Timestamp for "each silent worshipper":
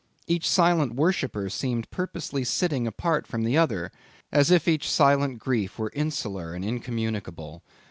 0.25-1.47